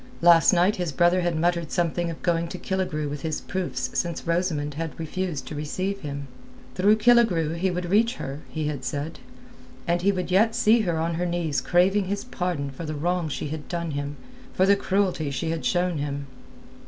Last 0.23 0.51
night 0.51 0.77
his 0.77 0.91
brother 0.91 1.21
had 1.21 1.35
muttered 1.39 1.71
something 1.71 2.09
of 2.09 2.23
going 2.23 2.47
to 2.47 2.57
Killigrew 2.57 3.07
with 3.07 3.21
his 3.21 3.39
proofs 3.39 3.91
since 3.93 4.25
Rosamund 4.25 4.75
refused 4.97 5.45
to 5.45 5.53
receive 5.53 5.99
him. 5.99 6.27
Through 6.73 6.95
Killigrew 6.95 7.53
he 7.53 7.69
would 7.69 7.85
reach 7.91 8.15
her, 8.15 8.39
he 8.49 8.65
had 8.65 8.83
said; 8.83 9.19
and 9.87 10.01
he 10.01 10.11
would 10.11 10.31
yet 10.31 10.55
see 10.55 10.79
her 10.79 10.97
on 10.97 11.13
her 11.21 11.27
knees 11.27 11.61
craving 11.61 12.05
his 12.05 12.23
pardon 12.23 12.71
for 12.71 12.83
the 12.83 12.95
wrong 12.95 13.29
she 13.29 13.49
had 13.49 13.67
done 13.67 13.91
him, 13.91 14.15
for 14.55 14.65
the 14.65 14.75
cruelty 14.75 15.29
she 15.29 15.51
had 15.51 15.63
shown 15.65 15.99
him. 15.99 16.25